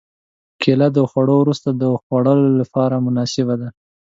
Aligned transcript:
کېله 0.61 0.87
د 0.93 0.97
خوړو 1.09 1.35
وروسته 1.39 1.69
د 1.81 1.83
خوړلو 2.03 2.49
لپاره 2.61 2.95
مناسبه 3.05 3.53
ده. 3.61 3.69